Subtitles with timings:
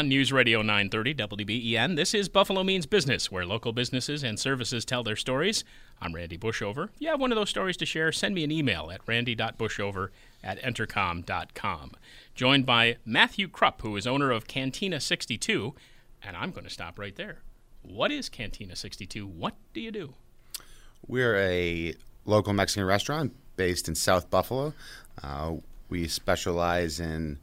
[0.00, 1.14] On News Radio 930
[1.44, 5.62] WBEN, this is Buffalo Means Business, where local businesses and services tell their stories.
[6.00, 6.84] I'm Randy Bushover.
[6.84, 10.08] If you have one of those stories to share, send me an email at randy.bushover
[10.42, 11.92] at entercom.com.
[12.34, 15.74] Joined by Matthew Krupp, who is owner of Cantina 62,
[16.22, 17.42] and I'm going to stop right there.
[17.82, 19.26] What is Cantina 62?
[19.26, 20.14] What do you do?
[21.06, 21.92] We're a
[22.24, 24.72] local Mexican restaurant based in South Buffalo.
[25.22, 25.56] Uh,
[25.90, 27.38] we specialize in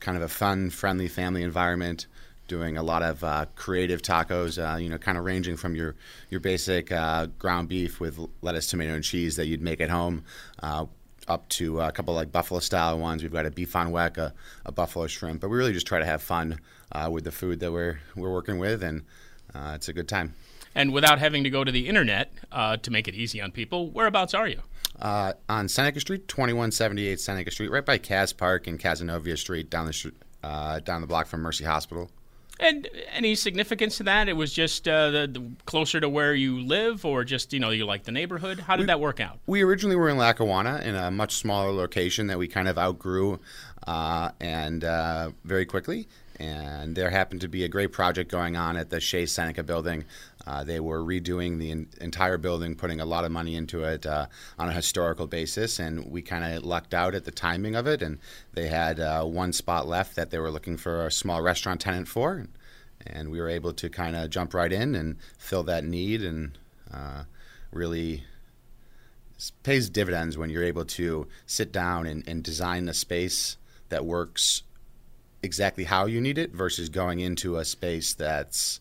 [0.00, 2.06] kind of a fun, friendly family environment.
[2.46, 5.96] Doing a lot of uh, creative tacos, uh, you know, kind of ranging from your
[6.30, 10.24] your basic uh, ground beef with lettuce, tomato, and cheese that you'd make at home,
[10.62, 10.86] uh,
[11.28, 13.22] up to a couple like buffalo style ones.
[13.22, 14.32] We've got a beef on weck, a,
[14.64, 16.58] a buffalo shrimp, but we really just try to have fun
[16.90, 19.02] uh, with the food that we're we're working with, and
[19.54, 20.32] uh, it's a good time.
[20.74, 24.32] And without having to go to the internet to make it easy on people, whereabouts
[24.32, 24.62] are you?
[25.00, 29.86] Uh, on Seneca Street, 2178 Seneca Street, right by Caz Park and Cazenovia Street, down
[29.86, 32.10] the uh, down the block from Mercy Hospital.
[32.60, 34.28] And any significance to that?
[34.28, 37.70] It was just uh, the, the, closer to where you live, or just you know
[37.70, 38.58] you like the neighborhood.
[38.58, 39.38] How did we, that work out?
[39.46, 43.38] We originally were in Lackawanna in a much smaller location that we kind of outgrew,
[43.86, 46.08] uh, and uh, very quickly.
[46.40, 50.04] And there happened to be a great project going on at the Shea Seneca building
[50.48, 54.06] uh, they were redoing the in- entire building, putting a lot of money into it
[54.06, 54.26] uh,
[54.58, 58.00] on a historical basis, and we kind of lucked out at the timing of it.
[58.00, 58.18] And
[58.54, 62.08] they had uh, one spot left that they were looking for a small restaurant tenant
[62.08, 62.46] for,
[63.06, 66.56] and we were able to kind of jump right in and fill that need, and
[66.90, 67.24] uh,
[67.70, 68.24] really
[69.62, 73.58] pays dividends when you're able to sit down and, and design a space
[73.90, 74.62] that works
[75.42, 78.80] exactly how you need it versus going into a space that's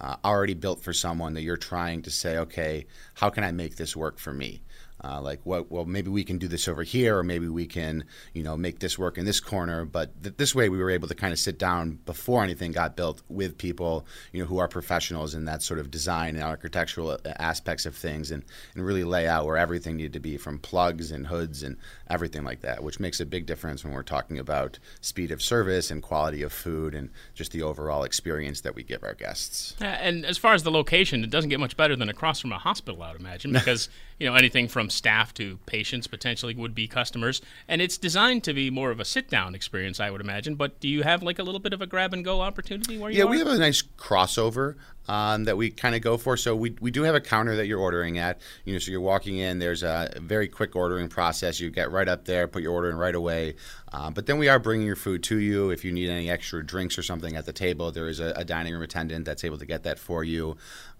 [0.00, 3.76] uh, already built for someone that you're trying to say, okay, how can I make
[3.76, 4.62] this work for me?
[5.06, 8.04] Uh, like what well maybe we can do this over here or maybe we can
[8.34, 9.84] you know make this work in this corner.
[9.84, 12.96] But th- this way we were able to kind of sit down before anything got
[12.96, 17.10] built with people you know who are professionals in that sort of design and architectural
[17.10, 18.42] uh, aspects of things and,
[18.74, 21.76] and really lay out where everything needed to be from plugs and hoods and
[22.10, 25.90] everything like that which makes a big difference when we're talking about speed of service
[25.90, 29.76] and quality of food and just the overall experience that we give our guests.
[29.80, 32.58] And as far as the location it doesn't get much better than across from a
[32.58, 36.86] hospital I would imagine because you know anything from staff to patients potentially would be
[36.88, 37.40] customers.
[37.68, 40.54] And it's designed to be more of a sit down experience i would imagine.
[40.54, 43.10] But do you have like a little bit of a grab and go opportunity where
[43.10, 43.28] you yeah are?
[43.28, 44.76] we have a nice crossover
[45.08, 46.36] um, that we kind of go for.
[46.36, 48.40] So we, we do have a counter that you're ordering at.
[48.64, 49.58] You know, so you're walking in.
[49.58, 51.60] There's a very quick ordering process.
[51.60, 53.54] You get right up there, put your order in right away.
[53.92, 55.70] Um, but then we are bringing your food to you.
[55.70, 58.44] If you need any extra drinks or something at the table, there is a, a
[58.44, 60.56] dining room attendant that's able to get that for you.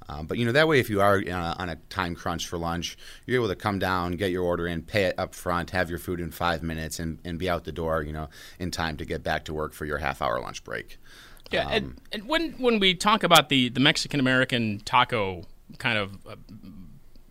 [0.09, 2.59] Um, but you know that way, if you are uh, on a time crunch for
[2.59, 2.97] lunch,
[3.27, 5.99] you're able to come down, get your order in, pay it up front, have your
[5.99, 8.28] food in five minutes, and, and be out the door, you know,
[8.59, 10.99] in time to get back to work for your half hour lunch break.
[11.51, 15.43] Yeah, um, and, and, when when we talk about the the Mexican American taco
[15.79, 16.37] kind of uh,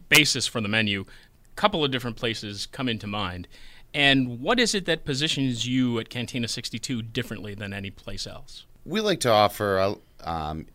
[0.09, 3.47] basis for the menu, a couple of different places come into mind.
[3.93, 8.65] And what is it that positions you at Cantina 62 differently than any place else?
[8.83, 10.65] We like to offer um,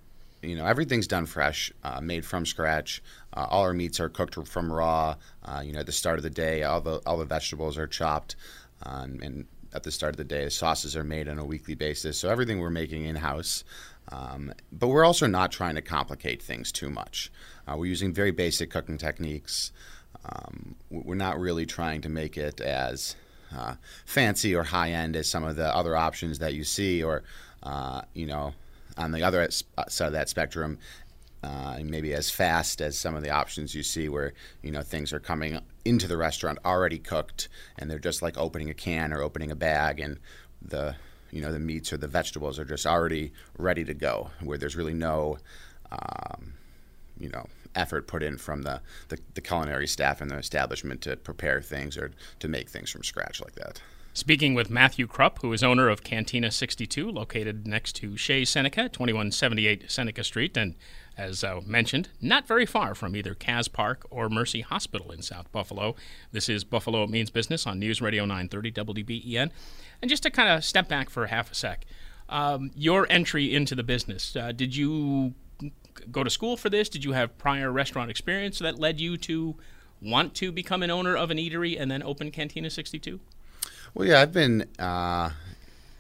[0.43, 3.03] you know everything's done fresh, uh, made from scratch.
[3.35, 5.17] Uh, all our meats are cooked from raw.
[5.45, 7.87] Uh, you know, at the start of the day, all the all the vegetables are
[7.87, 8.37] chopped,
[8.85, 11.75] uh, and at the start of the day, the sauces are made on a weekly
[11.75, 12.19] basis.
[12.19, 13.65] So everything we're making in house.
[14.09, 17.31] Um, but we're also not trying to complicate things too much.
[17.67, 19.73] Uh, we're using very basic cooking techniques.
[20.25, 23.15] Um, we're not really trying to make it as
[23.57, 27.23] uh, fancy or high end as some of the other options that you see, or
[28.15, 28.55] you know
[28.97, 29.49] on the other
[29.79, 30.79] uh, side of that spectrum,
[31.43, 35.13] uh, maybe as fast as some of the options you see where you know things
[35.13, 37.49] are coming into the restaurant already cooked
[37.79, 40.19] and they're just like opening a can or opening a bag and
[40.61, 40.95] the
[41.31, 44.77] you know the meats or the vegetables are just already ready to go where there's
[44.77, 45.39] really no
[45.91, 46.53] um,
[47.19, 51.17] you know effort put in from the, the, the culinary staff in the establishment to
[51.17, 53.81] prepare things or to make things from scratch like that.
[54.13, 58.89] Speaking with Matthew Krupp, who is owner of Cantina 62, located next to Shea Seneca,
[58.89, 60.75] 2178 Seneca Street, and
[61.17, 65.51] as uh, mentioned, not very far from either Caz Park or Mercy Hospital in South
[65.53, 65.95] Buffalo.
[66.33, 69.51] This is Buffalo Means Business on News Radio 930 WBEN.
[70.01, 71.85] And just to kind of step back for half a sec,
[72.29, 75.35] Um, your entry into the business, uh, did you
[76.13, 76.89] go to school for this?
[76.89, 79.57] Did you have prior restaurant experience that led you to
[80.01, 83.19] want to become an owner of an eatery and then open Cantina 62?
[83.95, 85.31] Well, yeah, I've been uh,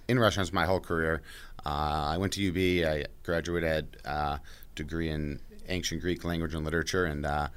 [0.06, 1.20] in restaurants my whole career.
[1.66, 2.86] Uh, I went to UB.
[2.88, 4.38] I graduated uh,
[4.74, 7.48] degree in ancient Greek language and literature, and uh,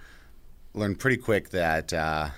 [0.73, 2.29] learned pretty quick that uh,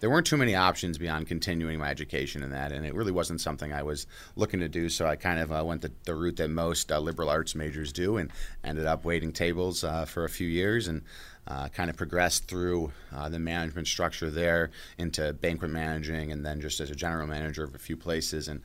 [0.00, 3.40] there weren't too many options beyond continuing my education in that, and it really wasn't
[3.40, 4.06] something I was
[4.36, 4.88] looking to do.
[4.88, 7.92] So I kind of uh, went the, the, route that most uh, liberal arts majors
[7.92, 8.30] do, and
[8.62, 11.02] ended up waiting tables uh, for a few years, and
[11.46, 12.92] uh, kind of progressed through
[13.28, 17.74] the management structure there into banquet managing, and then just as a general manager of
[17.74, 18.60] a few places, and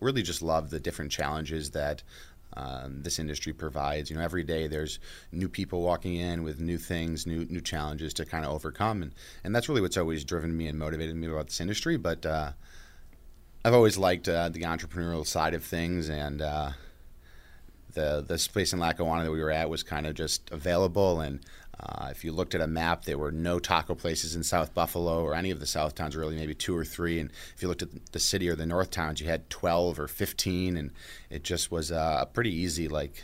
[0.00, 2.02] really just loved the different challenges that
[2.56, 4.10] um, this industry provides.
[4.10, 4.98] You know, every day there's
[5.32, 9.12] new people walking in with new things, new new challenges to kind of overcome, and
[9.42, 11.96] and that's really what's always driven me and motivated me about this industry.
[11.96, 12.52] But uh,
[13.64, 16.70] I've always liked uh, the entrepreneurial side of things, and uh,
[17.94, 21.40] the the place in Lackawanna that we were at was kind of just available, and
[21.80, 25.22] uh, if you looked at a map, there were no taco places in South Buffalo
[25.22, 27.18] or any of the South towns, really, maybe two or three.
[27.18, 30.08] And if you looked at the city or the North towns, you had 12 or
[30.08, 30.76] 15.
[30.76, 30.92] And
[31.30, 33.22] it just was uh, pretty easy, like,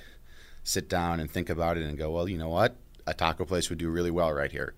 [0.65, 2.77] sit down and think about it and go, well, you know what?
[3.07, 4.75] A taco place would do really well right here.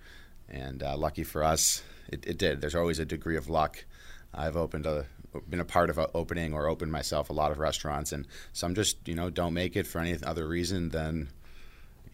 [0.48, 2.60] And uh, lucky for us, it, it, did.
[2.60, 3.84] There's always a degree of luck.
[4.34, 5.06] I've opened a,
[5.48, 8.96] been a part of opening or opened myself a lot of restaurants, and some just
[9.06, 11.30] you know don't make it for any other reason than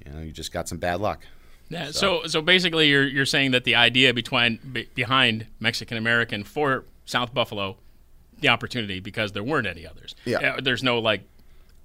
[0.04, 1.24] you know you just got some bad luck.
[1.68, 1.86] Yeah.
[1.86, 2.22] So.
[2.22, 6.84] so, so basically, you're you're saying that the idea between be, behind Mexican American for
[7.04, 7.76] South Buffalo,
[8.40, 10.14] the opportunity because there weren't any others.
[10.24, 10.58] Yeah.
[10.62, 11.22] There's no like.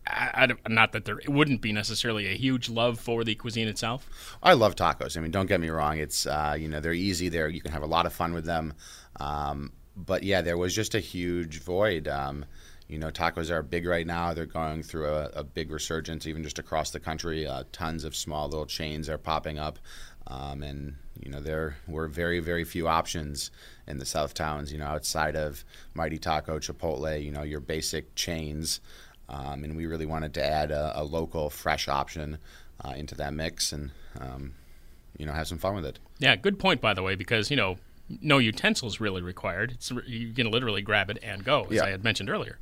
[0.06, 4.10] I, I, not that there wouldn't be necessarily a huge love for the cuisine itself.
[4.44, 5.16] I love tacos.
[5.16, 5.98] I mean, don't get me wrong.
[5.98, 7.30] It's uh, you know they're easy.
[7.30, 8.74] There you can have a lot of fun with them.
[9.20, 12.08] Um, but yeah, there was just a huge void.
[12.08, 12.46] Um,
[12.94, 14.36] you know, tacos are big right now.
[14.36, 17.48] They're going through a, a big resurgence, even just across the country.
[17.48, 19.80] Uh, tons of small little chains are popping up,
[20.28, 23.50] um, and you know there were very, very few options
[23.88, 24.72] in the South towns.
[24.72, 28.80] You know, outside of Mighty Taco, Chipotle, you know, your basic chains,
[29.28, 32.38] um, and we really wanted to add a, a local, fresh option
[32.86, 33.90] uh, into that mix, and
[34.22, 34.54] um,
[35.18, 35.98] you know, have some fun with it.
[36.20, 37.78] Yeah, good point, by the way, because you know
[38.10, 39.72] no utensils really required.
[39.72, 41.86] It's, you can literally grab it and go, as yeah.
[41.86, 42.60] I had mentioned earlier.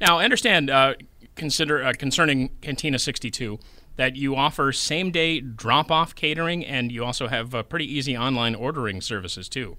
[0.00, 0.94] Now, I understand uh,
[1.34, 3.58] consider uh, concerning Cantina 62
[3.96, 8.16] that you offer same day drop off catering and you also have uh, pretty easy
[8.16, 9.76] online ordering services too.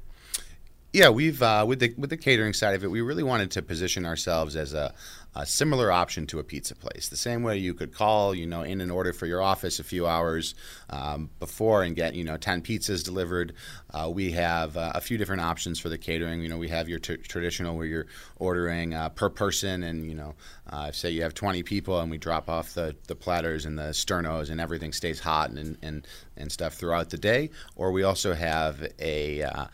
[0.93, 3.63] Yeah, we've uh, with the with the catering side of it, we really wanted to
[3.63, 4.93] position ourselves as a,
[5.33, 7.09] a, similar option to a pizza place.
[7.09, 9.83] The same way you could call, you know, in an order for your office a
[9.83, 10.53] few hours
[10.91, 13.53] um, before and get, you know, ten pizzas delivered.
[13.91, 16.43] Uh, we have uh, a few different options for the catering.
[16.43, 20.13] You know, we have your t- traditional where you're ordering uh, per person, and you
[20.13, 20.35] know,
[20.69, 23.93] uh, say you have 20 people, and we drop off the, the platters and the
[23.93, 26.07] sternos, and everything stays hot and and
[26.37, 27.49] and stuff throughout the day.
[27.75, 29.65] Or we also have a uh,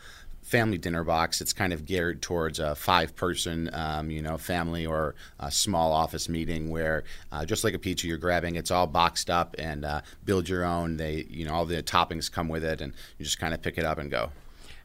[0.50, 1.40] family dinner box.
[1.40, 6.28] It's kind of geared towards a five-person, um, you know, family or a small office
[6.28, 8.56] meeting where, uh, just like a pizza, you're grabbing.
[8.56, 10.96] It's all boxed up and uh, build your own.
[10.96, 13.78] They, you know, all the toppings come with it, and you just kind of pick
[13.78, 14.32] it up and go.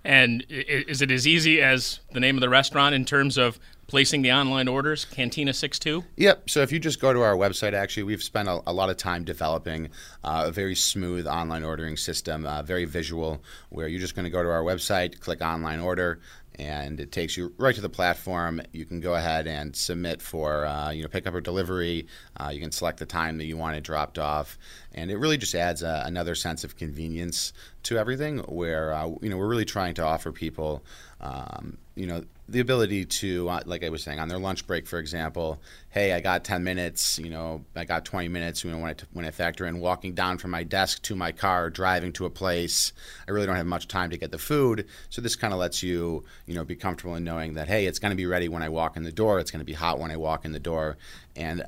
[0.04, 4.22] And is it as easy as the name of the restaurant in terms of placing
[4.22, 6.04] the online orders, Cantina 62?
[6.18, 6.50] Yep.
[6.50, 8.98] So if you just go to our website, actually, we've spent a, a lot of
[8.98, 9.90] time developing
[10.24, 14.32] uh, a very smooth online ordering system, uh, very visual, where you're just going to
[14.32, 16.20] go to our website, click online order,
[16.58, 18.62] and it takes you right to the platform.
[18.72, 22.08] You can go ahead and submit for uh, you know pickup or delivery.
[22.38, 24.58] Uh, you can select the time that you want it dropped off,
[24.96, 28.40] and it really just adds a, another sense of convenience to everything.
[28.40, 30.84] Where uh, you know we're really trying to offer people
[31.22, 34.86] um, you know the ability to, uh, like I was saying, on their lunch break,
[34.86, 35.60] for example,
[35.90, 38.96] hey, I got 10 minutes, you know, I got 20 minutes you know, when, I
[39.14, 42.30] when I factor in walking down from my desk to my car, driving to a
[42.30, 42.94] place.
[43.28, 44.88] I really don't have much time to get the food.
[45.10, 48.00] So this kind of lets you, you know, be comfortable in knowing that, hey, it's
[48.00, 49.40] going to be ready when I walk in the door.
[49.40, 50.98] It's going to be hot when I walk in the door.
[51.36, 51.64] And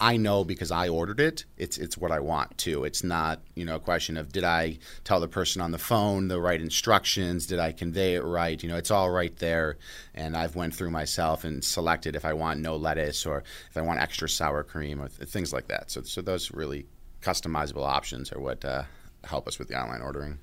[0.00, 1.44] I know because I ordered it.
[1.56, 2.84] It's it's what I want too.
[2.84, 6.28] It's not you know a question of did I tell the person on the phone
[6.28, 7.46] the right instructions?
[7.46, 8.62] Did I convey it right?
[8.62, 9.78] You know, it's all right there,
[10.14, 13.82] and I've went through myself and selected if I want no lettuce or if I
[13.82, 15.90] want extra sour cream or th- things like that.
[15.90, 16.86] So so those really
[17.20, 18.82] customizable options are what uh,
[19.24, 20.38] help us with the online ordering.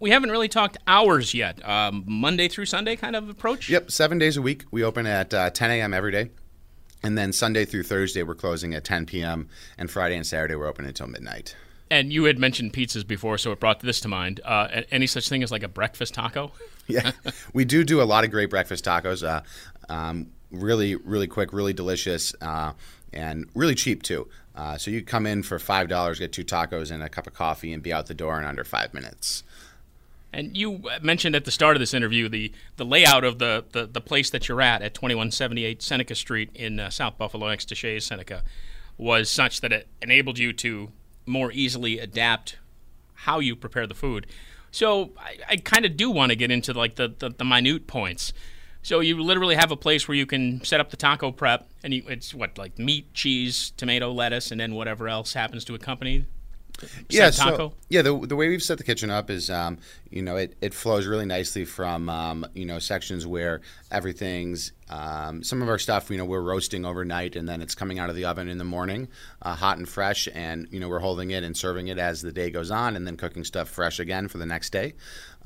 [0.00, 1.66] We haven't really talked hours yet.
[1.66, 3.70] Um, Monday through Sunday kind of approach.
[3.70, 4.64] Yep, seven days a week.
[4.70, 5.94] We open at uh, 10 a.m.
[5.94, 6.30] every day.
[7.04, 9.48] And then Sunday through Thursday, we're closing at 10 p.m.
[9.76, 11.54] And Friday and Saturday, we're open until midnight.
[11.90, 14.40] And you had mentioned pizzas before, so it brought this to mind.
[14.42, 16.50] Uh, any such thing as like a breakfast taco?
[16.88, 17.12] yeah,
[17.52, 19.22] we do do a lot of great breakfast tacos.
[19.22, 19.42] Uh,
[19.92, 22.34] um, really, really quick, really delicious.
[22.40, 22.72] Uh,
[23.12, 24.26] and really cheap too.
[24.56, 27.34] Uh, so you come in for five dollars, get two tacos and a cup of
[27.34, 29.44] coffee, and be out the door in under five minutes.
[30.34, 33.86] And you mentioned at the start of this interview the, the layout of the, the,
[33.86, 37.76] the place that you're at at 2178 Seneca Street in uh, South Buffalo next to
[37.76, 38.42] Shea's Seneca
[38.98, 40.90] was such that it enabled you to
[41.24, 42.58] more easily adapt
[43.14, 44.26] how you prepare the food.
[44.72, 47.86] So I, I kind of do want to get into like the, the, the minute
[47.86, 48.32] points.
[48.82, 51.94] So you literally have a place where you can set up the taco prep, and
[51.94, 56.26] you, it's what like meat, cheese, tomato, lettuce, and then whatever else happens to accompany.
[57.08, 57.56] Yeah, taco.
[57.56, 59.78] so yeah, the the way we've set the kitchen up is, um,
[60.10, 65.42] you know, it, it flows really nicely from um, you know sections where everything's um,
[65.42, 68.16] some of our stuff, you know, we're roasting overnight and then it's coming out of
[68.16, 69.08] the oven in the morning,
[69.42, 72.32] uh, hot and fresh, and you know we're holding it and serving it as the
[72.32, 74.94] day goes on, and then cooking stuff fresh again for the next day.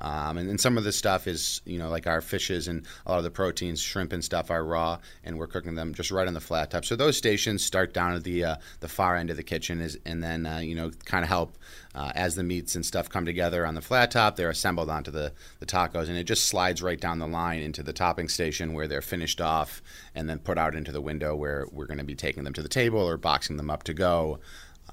[0.01, 3.11] Um, and then some of the stuff is, you know, like our fishes and a
[3.11, 6.29] lot of the proteins, shrimp and stuff are raw, and we're cooking them just right
[6.29, 6.85] on the flat top.
[6.85, 9.99] So those stations start down at the uh, the far end of the kitchen, is,
[10.07, 11.59] and then uh, you know kind of help
[11.97, 14.37] uh, as the meats and stuff come together on the flat top.
[14.37, 17.83] They're assembled onto the the tacos, and it just slides right down the line into
[17.83, 19.83] the topping station where they're finished off,
[20.15, 22.63] and then put out into the window where we're going to be taking them to
[22.63, 24.41] the table or boxing them up to go.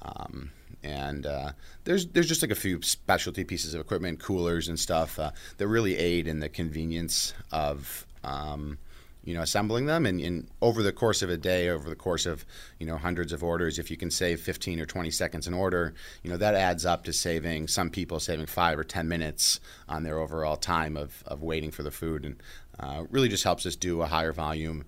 [0.02, 0.50] Um,
[0.82, 1.52] and uh,
[1.84, 5.66] there's there's just like a few specialty pieces of equipment, coolers and stuff uh, that
[5.68, 8.78] really aid in the convenience of um,
[9.26, 10.06] you know assembling them.
[10.06, 12.46] And, and, over the course of a day, over the course of
[12.78, 15.92] you know hundreds of orders, if you can save 15 or 20 seconds an order,
[16.22, 20.04] you know that adds up to saving some people saving five or 10 minutes on
[20.04, 22.42] their overall time of, of waiting for the food, and
[22.80, 24.84] uh, really just helps us do a higher volume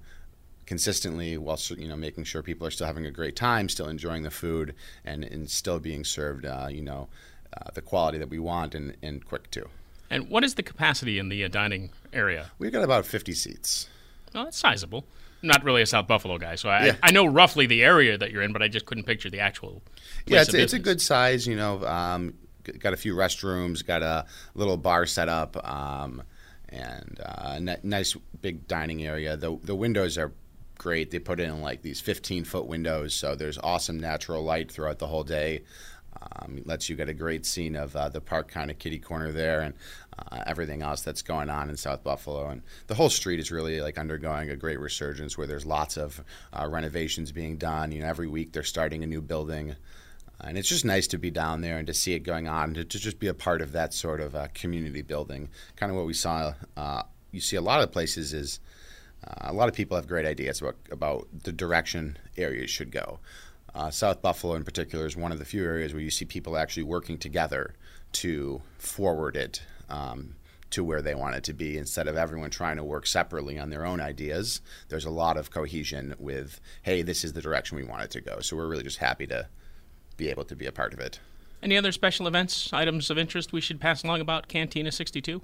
[0.64, 4.22] consistently while you know making sure people are still having a great time, still enjoying
[4.22, 7.08] the food, and, and still being served uh, you know
[7.52, 9.68] uh, the quality that we want and, and quick too.
[10.10, 12.50] And what is the capacity in the uh, dining area?
[12.58, 13.88] We've got about 50 seats.
[14.34, 15.06] Oh, that's sizable.
[15.42, 16.96] I'm not really a South Buffalo guy, so I, Yeah.
[17.02, 19.82] I know roughly the area that you're in, but I just couldn't picture the actual.
[20.26, 21.46] Yeah, it's, it's a good size.
[21.46, 22.34] You know, um,
[22.78, 26.22] got a few restrooms, got a little bar set up, um,
[26.68, 29.36] and uh, a nice big dining area.
[29.36, 30.32] The the windows are
[30.76, 31.10] great.
[31.10, 35.06] They put in like these 15 foot windows, so there's awesome natural light throughout the
[35.06, 35.62] whole day.
[36.36, 39.32] Um, lets you get a great scene of uh, the park kind of kitty corner
[39.32, 39.74] there and
[40.18, 42.48] uh, everything else that's going on in South Buffalo.
[42.48, 46.22] And the whole street is really like undergoing a great resurgence where there's lots of
[46.52, 47.92] uh, renovations being done.
[47.92, 49.76] You know, every week they're starting a new building.
[50.40, 52.84] And it's just nice to be down there and to see it going on, to,
[52.84, 55.48] to just be a part of that sort of uh, community building.
[55.76, 58.60] Kind of what we saw, uh, you see a lot of places is
[59.26, 63.18] uh, a lot of people have great ideas about, about the direction areas should go.
[63.74, 66.56] Uh, South Buffalo, in particular, is one of the few areas where you see people
[66.56, 67.74] actually working together
[68.12, 70.34] to forward it um,
[70.70, 73.70] to where they want it to be instead of everyone trying to work separately on
[73.70, 74.60] their own ideas.
[74.88, 78.20] There's a lot of cohesion with, hey, this is the direction we want it to
[78.20, 78.40] go.
[78.40, 79.48] So we're really just happy to
[80.16, 81.20] be able to be a part of it.
[81.62, 85.42] Any other special events, items of interest we should pass along about Cantina 62?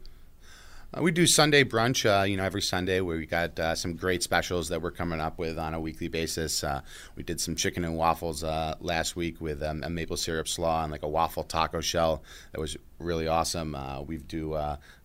[0.95, 3.95] Uh, we do Sunday brunch, uh, you know, every Sunday where we got uh, some
[3.95, 6.63] great specials that we're coming up with on a weekly basis.
[6.63, 6.83] Uh,
[7.17, 10.83] we did some chicken and waffles uh, last week with um, a maple syrup slaw
[10.83, 12.23] and like a waffle taco shell.
[12.53, 13.75] That was really awesome.
[13.75, 14.57] Uh, we do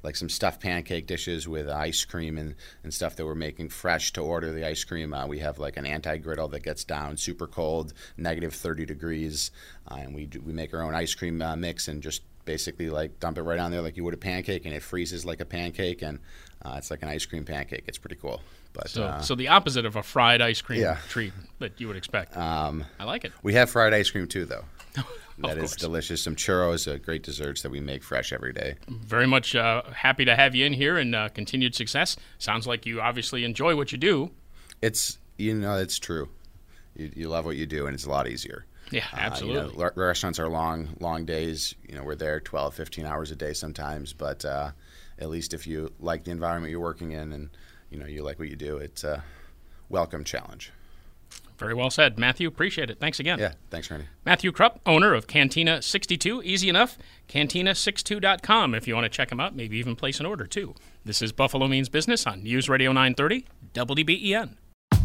[0.03, 4.13] like some stuffed pancake dishes with ice cream and, and stuff that we're making fresh
[4.13, 5.15] to order the ice cream.
[5.27, 9.49] We have like an anti griddle that gets down super cold, negative 30 degrees,
[9.87, 13.37] and we do, we make our own ice cream mix and just basically like dump
[13.37, 16.01] it right on there like you would a pancake, and it freezes like a pancake,
[16.01, 16.17] and
[16.65, 17.83] uh, it's like an ice cream pancake.
[17.87, 18.41] It's pretty cool.
[18.73, 20.97] But So, uh, so the opposite of a fried ice cream Yeah.
[21.09, 22.35] treat that you would expect.
[22.35, 23.31] um, I like it.
[23.43, 24.65] we have fried ice cream too, though.
[25.41, 26.21] That is delicious.
[26.21, 28.75] Some churros, uh, great desserts that we make fresh every day.
[28.89, 32.17] Very much uh, happy to have you in here and uh, continued success.
[32.39, 34.31] Sounds like you obviously enjoy what you do.
[34.81, 36.27] It's you know it's true.
[36.93, 38.65] You, you love what you do, and it's a lot easier.
[38.91, 39.27] Yeah, Uh, you know,
[39.61, 39.85] absolutely.
[39.95, 41.75] restaurants are long, long days.
[41.87, 44.13] You know, we're there 12, 15 hours a day sometimes.
[44.13, 44.71] But uh,
[45.19, 47.49] at least if you like the environment you're working in, and
[47.89, 49.23] you know you like what you do, it's a
[49.89, 50.71] welcome challenge.
[51.57, 52.47] Very well said, Matthew.
[52.47, 52.99] Appreciate it.
[53.01, 53.37] Thanks again.
[53.37, 54.05] Yeah, thanks, Randy.
[54.25, 56.41] Matthew Krupp, owner of Cantina 62.
[56.43, 56.97] Easy enough.
[57.27, 60.73] Cantina62.com if you want to check them out, maybe even place an order too.
[61.03, 64.55] This is Buffalo Means Business on News Radio 930, WBEN.